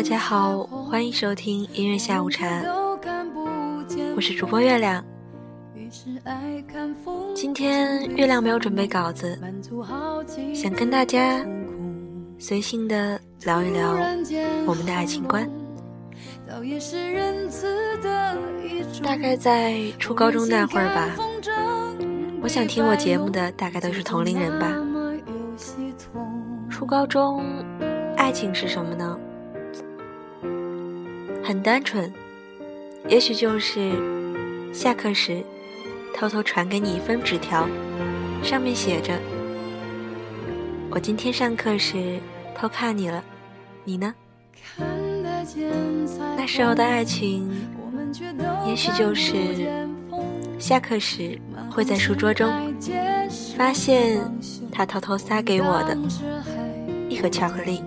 [0.00, 2.48] 大家好，欢迎收听音乐下午茶，
[4.16, 5.04] 我是主播月亮。
[7.34, 9.38] 今天月亮没有准备稿子，
[10.54, 11.44] 想跟大家
[12.38, 13.92] 随性的聊一聊
[14.64, 15.46] 我们的爱情观。
[19.02, 21.14] 大概在初高中那会儿吧，
[22.40, 24.74] 我想听我节目的大概都是同龄人吧。
[26.70, 27.44] 初高中，
[28.16, 29.18] 爱情是什么呢？
[31.50, 32.08] 很单纯，
[33.08, 33.90] 也许就是
[34.72, 35.42] 下课时
[36.14, 37.66] 偷偷传给你一封纸条，
[38.40, 39.18] 上面写着
[40.92, 42.20] ：“我今天上课时
[42.54, 43.24] 偷看你了，
[43.82, 44.14] 你呢？”
[46.38, 47.50] 那时候的爱情，
[48.64, 49.36] 也许就是
[50.56, 51.36] 下课时
[51.68, 52.48] 会在书桌中
[53.56, 54.20] 发现
[54.70, 55.98] 他偷偷塞给我的。
[57.08, 57.82] 一盒巧克力，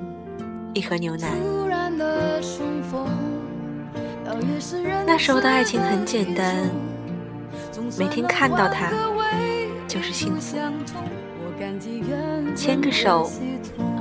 [0.74, 1.32] 一盒牛奶。
[5.06, 6.70] 那时候的爱情很简单，
[7.98, 8.90] 每天看到他
[9.88, 10.58] 就是幸福，
[12.56, 13.32] 牵个手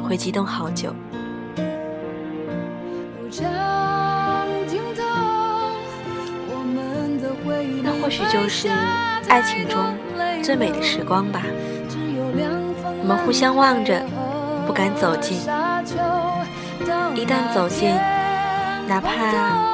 [0.06, 0.94] 会激动好久。
[7.83, 8.69] 那或许就是
[9.28, 9.96] 爱情中
[10.42, 11.42] 最美的时光吧。
[13.00, 14.02] 我们互相望着。
[14.64, 15.36] 不敢走近，
[17.17, 17.91] 一旦走近，
[18.86, 19.71] 哪怕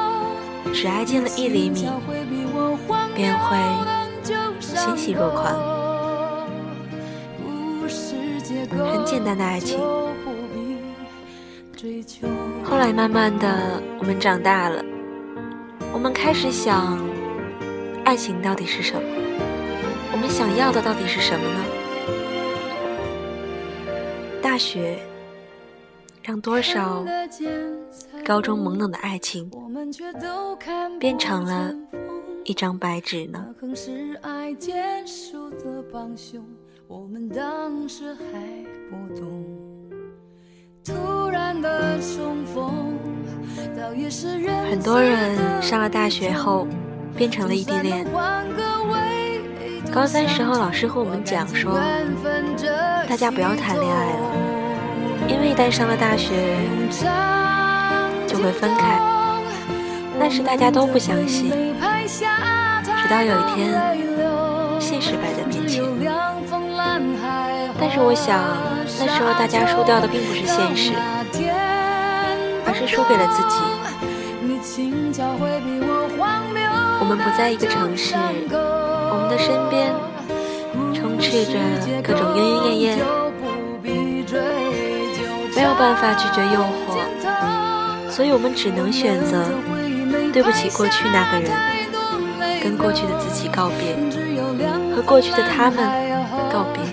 [0.73, 1.87] 只挨近了一厘米，
[3.15, 3.57] 便会
[4.59, 5.79] 欣喜若狂。
[8.69, 9.79] 很简单的爱情。
[12.63, 14.83] 后来慢慢的，我们长大了，
[15.91, 16.99] 我们开始想，
[18.05, 19.01] 爱情到底是什么？
[20.11, 21.65] 我们想要的到底是什么呢？
[24.41, 24.99] 大学
[26.23, 27.05] 让多少
[28.29, 29.49] 高中懵懂的爱情
[30.99, 31.73] 变成了
[32.45, 33.43] 一张白纸呢？
[44.69, 46.67] 很多人上了大学后
[47.15, 48.05] 变成了异地恋。
[49.91, 51.79] 高三时候，老师和我们讲说，
[53.09, 56.59] 大家不要谈恋爱了，因为一旦上了大学
[58.29, 58.99] 就会分开。
[60.19, 63.73] 那时大家都不相信，直到有一天，
[64.79, 65.83] 现实摆在面前。
[67.79, 68.37] 但是我想，
[68.99, 70.93] 那时候大家输掉的并不是现实，
[72.65, 73.55] 而是输给了自己。
[76.99, 78.13] 我们不在一个城市。
[79.11, 79.91] 我们的身边
[80.93, 81.57] 充斥着
[82.03, 82.97] 各种莺莺燕燕，
[85.55, 87.01] 没有办法拒绝诱惑，
[88.19, 89.45] 所以我们只能选择
[90.33, 91.49] 对不起过去那个人，
[92.61, 93.95] 跟过去的自己告别，
[94.93, 95.77] 和过去的他们
[96.51, 96.83] 告别。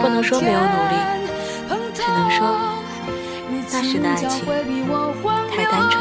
[0.00, 0.94] 不能说没有努力，
[1.92, 2.54] 只能说
[3.72, 4.46] 那时的爱情
[5.50, 6.00] 太单纯，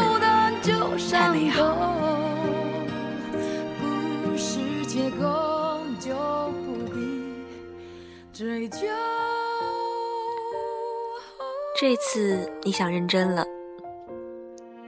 [1.09, 1.65] 太美好。
[8.31, 8.77] 追究
[11.81, 13.43] 这次你想认真了，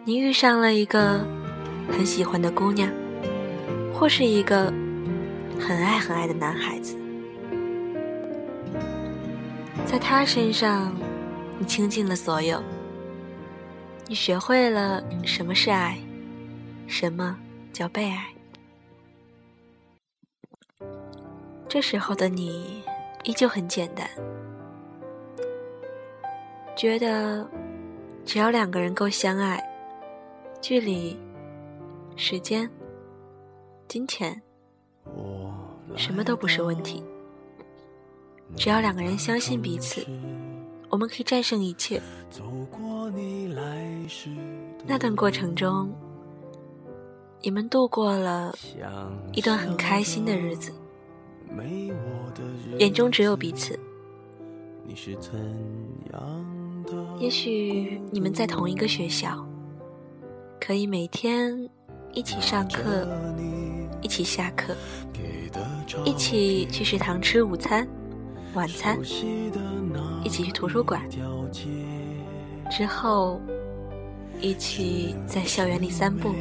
[0.06, 1.26] 你遇上了一个
[1.90, 2.88] 很喜欢的姑娘，
[3.92, 4.72] 或是一个
[5.59, 6.96] 很爱很爱的男孩子，
[9.88, 10.96] 在他身上，
[11.58, 12.62] 你倾尽了所有，
[14.06, 15.98] 你学会了什么是爱，
[16.86, 17.36] 什么
[17.74, 18.28] 叫被爱。
[21.68, 22.84] 这时候的你
[23.24, 24.08] 依旧很简单，
[26.76, 27.48] 觉得
[28.25, 29.64] 只要两个人够相爱，
[30.60, 31.18] 距离、
[32.16, 32.70] 时间、
[33.88, 34.42] 金钱，
[35.96, 37.04] 什么都不是问题。
[38.56, 40.06] 只要两个人相信彼此，
[40.90, 42.02] 我们可以战胜一切。
[44.86, 45.92] 那段过程中，
[47.42, 48.54] 你们度过了
[49.31, 50.72] 一段很开心的日子。
[52.80, 53.80] 眼中只有彼此。
[54.86, 55.31] 你是怎
[56.12, 56.62] 样
[57.19, 59.45] 也许你们在同一个学校，
[60.60, 61.69] 可以每天
[62.12, 63.07] 一起上课，
[64.01, 64.75] 一起下课，
[66.04, 67.88] 一起去食堂吃午餐、
[68.56, 69.00] 晚餐，
[70.24, 71.01] 一起去图书馆，
[72.69, 73.39] 之后
[74.42, 76.33] 一起在校园里散步。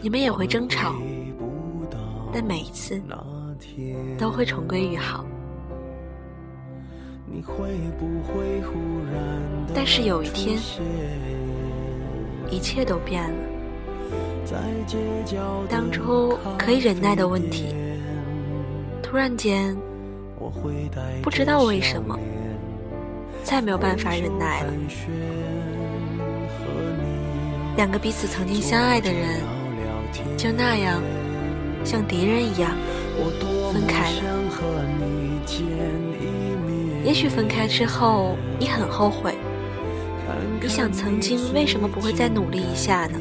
[0.00, 0.94] 你们也会争吵，
[2.32, 3.00] 但每一次
[4.18, 5.24] 都会重归于好。
[9.74, 10.58] 但是有一天，
[12.50, 13.36] 一切都变了。
[15.68, 17.74] 当初可以忍耐的问题，
[19.02, 19.76] 突然间，
[21.22, 22.18] 不知道为什么，
[23.42, 24.72] 再没有办法忍耐了。
[27.76, 29.40] 两个彼此曾经相爱的人，
[30.36, 31.00] 就那样
[31.82, 32.72] 像敌人一样
[33.72, 34.22] 分开了。
[37.04, 39.34] 也许分开之后，你很后悔，
[40.60, 43.18] 你想曾经为什么不会再努力一下呢？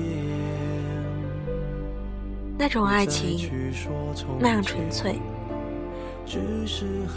[2.58, 3.50] 那种爱情
[4.40, 5.16] 那样纯粹，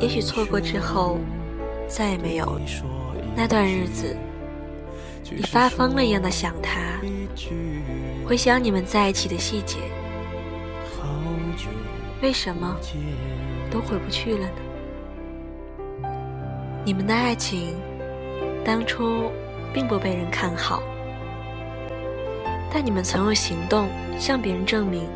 [0.01, 1.19] 也许错过之后
[1.87, 2.59] 再也没有
[3.37, 4.17] 那段日子，
[5.31, 6.81] 你发疯了一样的想他，
[8.27, 9.77] 回想你们在一起的细节，
[12.23, 12.75] 为什么
[13.71, 14.74] 都回不去了呢？
[16.87, 17.75] 你们的爱情
[18.63, 19.31] 当初
[19.73, 20.83] 并不被人看好，
[22.71, 23.89] 但你们曾用行动
[24.19, 25.09] 向别人证明。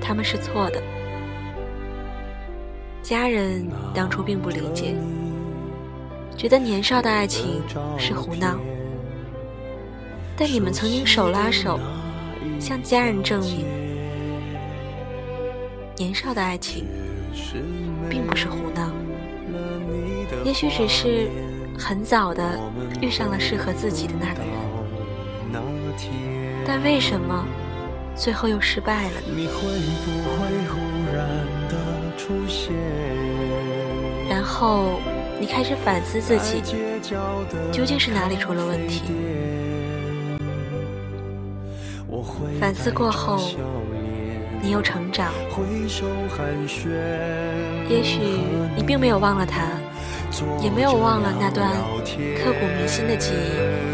[0.00, 0.82] 他们是错的，
[3.00, 3.64] 家人
[3.94, 4.96] 当初并不理解，
[6.36, 7.62] 觉得年少的爱情
[7.96, 8.58] 是胡闹。
[10.36, 11.78] 但你们曾经手拉手，
[12.58, 13.64] 向家人证明，
[15.96, 16.86] 年少的爱情
[18.10, 18.90] 并不是胡闹，
[20.44, 21.28] 也许只是
[21.78, 22.58] 很早的
[23.00, 24.48] 遇上了适合自己的那个人。
[26.66, 27.46] 但为什么？
[28.14, 29.48] 最后又失败了呢。
[34.28, 35.00] 然后
[35.40, 36.60] 你开始反思自己，
[37.70, 39.04] 究竟是哪里出了问题？
[42.58, 43.38] 反思过后，
[44.62, 45.32] 你又成长。
[47.88, 48.18] 也许
[48.76, 49.62] 你并没有忘了他，
[50.62, 51.70] 也没有忘了那段
[52.38, 53.88] 刻骨铭心的记忆。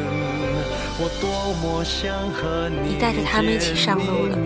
[2.87, 4.39] 你带着他们一起上路了，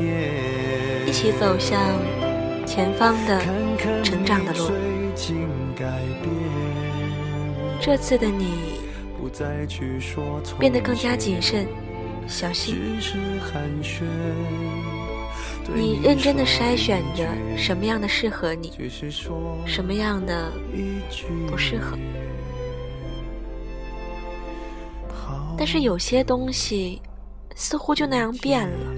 [1.06, 1.78] 一起走向
[2.66, 3.40] 前方的
[4.02, 4.70] 成长的路。
[7.80, 8.80] 这次的你
[10.58, 11.66] 变得更加谨慎、
[12.26, 12.76] 小心。
[15.74, 18.72] 你认真的筛选着什么样的适合你，
[19.66, 20.50] 什么样的
[21.46, 21.96] 不适合。
[25.56, 27.02] 但是有些东西
[27.54, 28.94] 似乎就那样变了。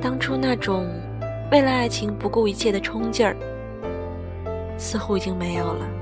[0.00, 0.86] 当初那种
[1.50, 3.36] 为了爱情不顾一切的冲劲儿，
[4.76, 6.01] 似乎已经没有了。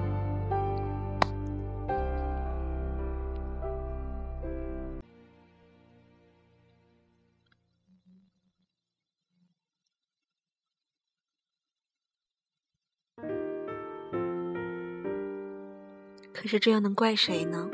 [16.40, 17.69] 可是这又能怪谁呢？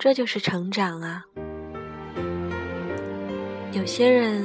[0.00, 1.24] 这就是成长啊！
[3.70, 4.44] 有些人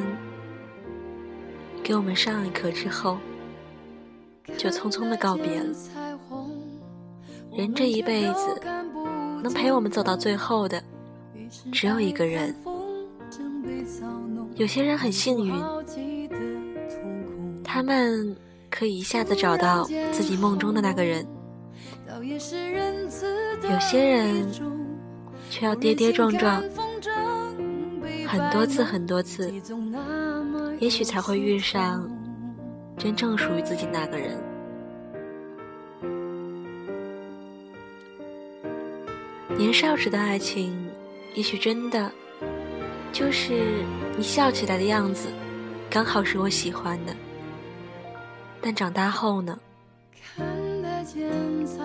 [1.82, 3.18] 给我们上一课之后，
[4.56, 5.76] 就匆匆的告别了。
[7.58, 8.62] 人这一辈子，
[9.42, 10.80] 能陪我们走到最后的，
[11.72, 12.56] 只有一个人。
[14.58, 15.60] 有些人很幸运，
[17.64, 18.36] 他们
[18.70, 21.26] 可以一下子找到自己梦中的那个人。
[22.20, 24.48] 有些人。
[25.50, 26.64] 却要跌跌撞撞
[28.26, 29.52] 很多次很多次，
[30.80, 32.10] 也许才会遇上
[32.98, 34.42] 真正属于自己那个人。
[39.58, 40.90] 年少时的爱情，
[41.34, 42.10] 也许真的
[43.12, 43.84] 就是
[44.16, 45.28] 你笑起来的样子，
[45.90, 47.14] 刚好是我喜欢的。
[48.62, 49.60] 但长大后呢？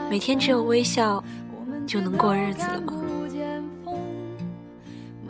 [0.08, 1.22] 每天只有微笑
[1.86, 2.92] 就能过日子了吗？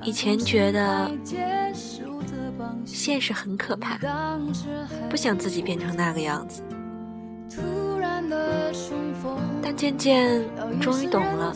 [0.03, 1.11] 以前觉得
[2.85, 3.99] 现实很可怕，
[5.11, 6.63] 不想自己变成那个样子，
[9.63, 10.45] 但渐渐
[10.81, 11.53] 终于懂了，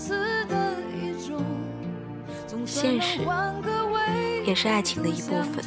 [2.64, 3.20] 现实
[4.44, 5.64] 也是爱情的一部分。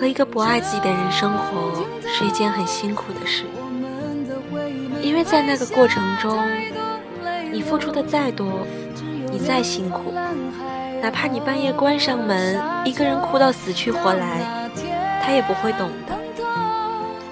[0.00, 3.44] 和一个不爱自己的人生活是一件很辛苦的事。
[5.02, 6.42] 因为在那个过程中，
[7.52, 8.66] 你付出的再多，
[9.30, 10.14] 你再辛苦，
[11.02, 14.70] 哪怕你半夜关上门，一个人哭到死去活来，
[15.22, 16.18] 他也不会懂的，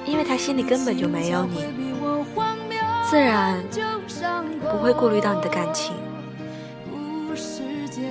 [0.05, 1.65] 因为他心里根本就没有你，
[3.09, 3.63] 自然
[4.71, 5.95] 不会顾虑到你的感情。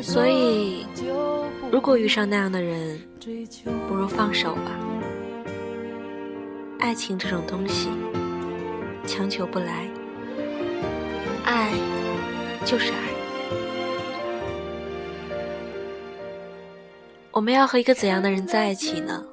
[0.01, 0.85] 所以，
[1.69, 2.99] 如果遇上那样的人，
[3.87, 4.71] 不如放手吧。
[6.79, 7.89] 爱情这种东西，
[9.05, 9.87] 强求不来。
[11.43, 11.73] 爱
[12.65, 12.97] 就是爱。
[17.31, 19.23] 我们要和一个怎样的人在一起呢？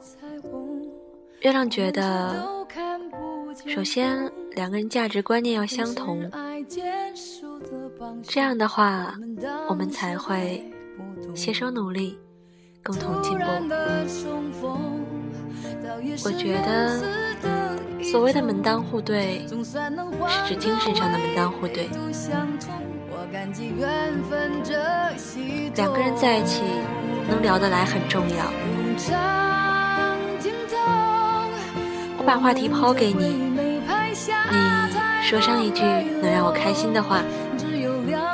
[1.40, 2.46] 月亮觉得，
[3.66, 6.30] 首先两个人价值观念要相同，
[8.22, 9.14] 这样的话，
[9.68, 10.64] 我们才会
[11.34, 12.18] 携手努力，
[12.84, 13.44] 共同进步。
[16.24, 17.00] 我觉得，
[18.04, 19.44] 所谓的门当户对，
[20.28, 21.88] 是指精神上的门当户对。
[25.74, 26.62] 两个人在一起。
[27.26, 28.44] 能聊得来很重要。
[32.18, 33.24] 我把话题抛给你，
[34.50, 34.58] 你
[35.22, 35.82] 说上一句
[36.20, 37.22] 能让我开心的话，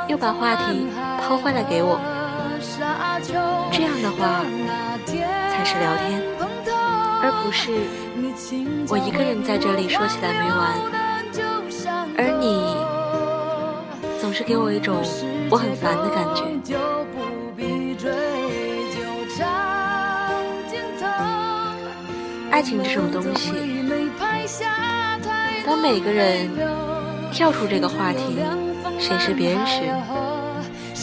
[0.09, 0.87] 又把话题
[1.21, 2.20] 抛回来给我。
[3.23, 4.43] 这样的话
[5.49, 6.21] 才是聊天，
[7.21, 7.71] 而不是
[8.87, 10.73] 我一个人在这里说起来没完，
[12.17, 12.75] 而你
[14.19, 14.95] 总是给我一种
[15.49, 16.43] 我很烦的感觉。
[22.51, 23.53] 爱情这种东西，
[25.65, 26.49] 当每个人
[27.31, 28.37] 跳出这个话题
[28.99, 29.81] 审视别人时，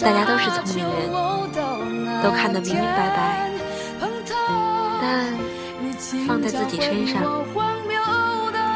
[0.02, 1.47] 大家都是聪明人，
[2.22, 3.50] 都看得明明白白。
[5.00, 5.34] 但
[6.26, 7.22] 放在自己身上，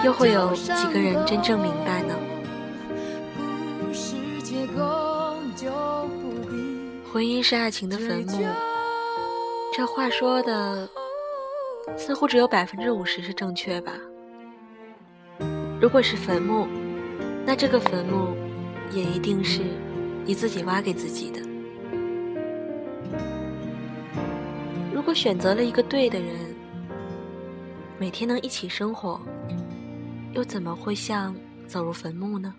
[0.05, 2.15] 又会有几个人真正明白呢？
[7.13, 8.47] 婚姻是爱情的坟墓，
[9.75, 10.89] 这话说的。
[11.97, 13.93] 似乎只有百分之五十是正确吧。
[15.81, 16.69] 如果是坟墓，
[17.45, 18.37] 那这个坟墓
[18.93, 19.63] 也一定是
[20.25, 21.41] 你自己挖给自己的。
[25.13, 26.57] 果选择了一个对的人，
[27.99, 29.21] 每天能一起生活，
[30.33, 32.55] 又怎么会像走入坟墓呢？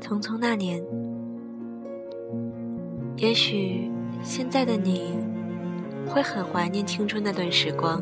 [0.00, 0.80] 匆匆那年，
[3.16, 3.90] 也许
[4.22, 5.18] 现在的你
[6.06, 8.00] 会很怀念青春那段时光，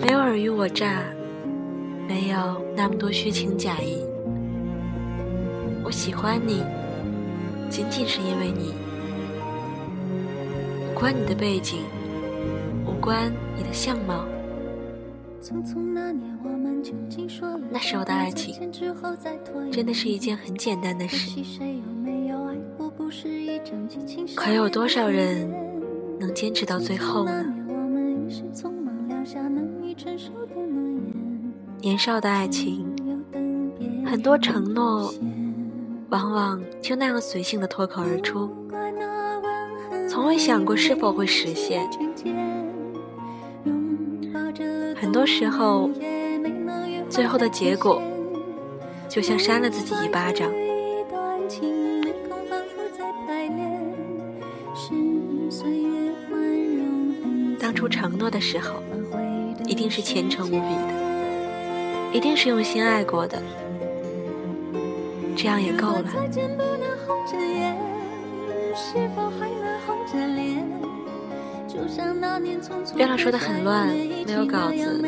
[0.00, 1.02] 没有尔虞我诈，
[2.08, 3.98] 没有那么多虚情假意。
[5.84, 6.62] 我喜欢你，
[7.68, 8.72] 仅仅是因为你，
[10.88, 11.80] 无关你的背景，
[12.86, 14.24] 无关你的相貌。
[17.70, 18.54] 那时候的爱情，
[19.70, 21.40] 真的是一件很简单的事。
[24.34, 25.50] 可有多少人
[26.18, 27.44] 能坚持到最后呢？
[31.80, 32.84] 年少的爱情，
[34.04, 35.14] 很多承诺，
[36.08, 38.50] 往往就那样随性的脱口而出，
[40.08, 41.88] 从未想过是否会实现。
[44.96, 45.88] 很多时候，
[47.08, 48.02] 最后的结果
[49.08, 50.50] 就像扇了自己一巴掌。
[57.60, 58.82] 当初承诺的时候，
[59.70, 63.40] 一定是虔诚无比的，一定是用心爱过的，
[65.36, 66.04] 这样也够了。
[72.96, 73.86] 月亮说的很乱，
[74.26, 75.00] 没有稿子。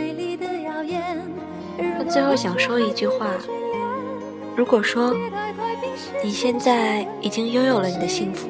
[1.99, 3.26] 他最后想说一句话：
[4.54, 5.12] 如果说
[6.23, 8.49] 你现在已经拥有了你的幸福，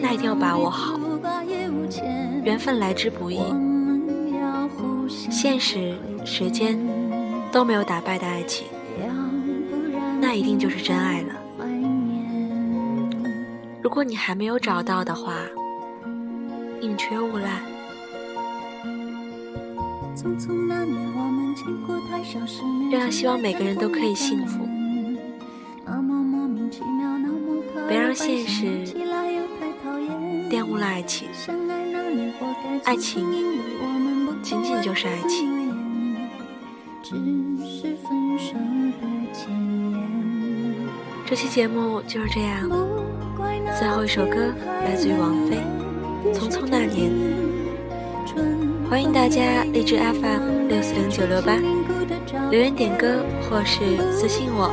[0.00, 0.98] 那一定要把握好。
[2.42, 3.38] 缘分来之不易，
[5.42, 6.78] 现实、时间
[7.50, 8.64] 都没有打败的爱情，
[10.20, 11.34] 那一定就是真爱了。
[13.82, 15.34] 如果你还没有找到的话，
[16.80, 17.60] 宁缺毋滥。
[22.88, 24.64] 月亮，希望每个人都可以幸福。
[27.88, 28.86] 别让现实
[30.48, 31.26] 玷污了爱情。
[32.84, 33.26] 爱情
[34.42, 35.48] 仅仅就是爱情。
[41.24, 42.68] 这期节目就是这样。
[43.78, 44.52] 最后一首歌
[44.84, 45.56] 来自于王菲。
[46.34, 47.10] 匆匆那年，
[48.90, 51.56] 欢迎大家荔枝 FM 六四零九六八
[52.50, 53.80] 留言点歌或是
[54.12, 54.70] 私信我。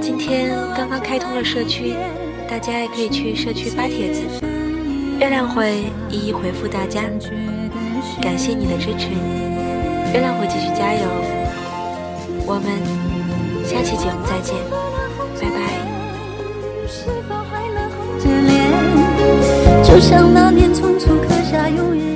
[0.00, 1.94] 今天刚刚开通了社区，
[2.48, 4.22] 大家也可以去社区发帖子，
[5.18, 7.02] 月亮会一一回复大家。
[8.20, 9.08] 感谢你的支持，
[10.12, 11.00] 月亮会继续加油。
[12.46, 12.72] 我们
[13.64, 14.54] 下期节目再见，
[15.40, 15.58] 拜拜。
[19.84, 22.07] 就像那年匆匆刻下永远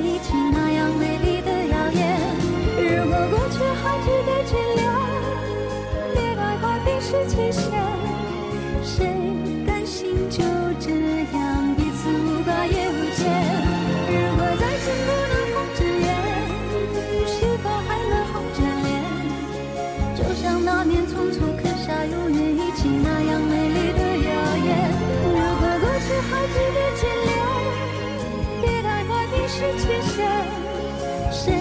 [31.32, 31.52] 谁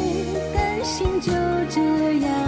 [0.54, 1.32] 甘心就
[1.70, 1.80] 这
[2.20, 2.41] 样？